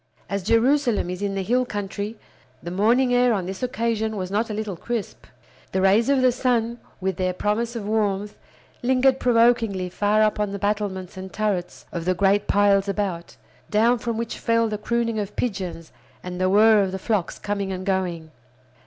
[0.31, 2.17] As Jerusalem is in the hill country,
[2.63, 5.27] the morning air on this occasion was not a little crisp.
[5.73, 8.35] The rays of the sun, with their promise of warmth,
[8.81, 13.37] lingered provokingly far up on the battlements and turrets of the great piles about,
[13.69, 15.91] down from which fell the crooning of pigeons
[16.23, 18.31] and the whir of the flocks coming and going.